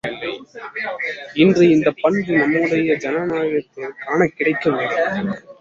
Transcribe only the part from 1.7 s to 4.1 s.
இந்தப் பண்பு நம்முடைய ஜனநாயகத்தில்